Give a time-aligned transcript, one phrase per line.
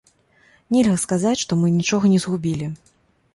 [0.75, 2.73] Нельга сказаць, што мы нічога не згубілі.